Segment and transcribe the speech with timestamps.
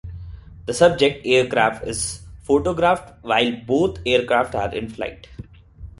[0.65, 5.27] The subject aircraft is photographed while both aircraft are in flight.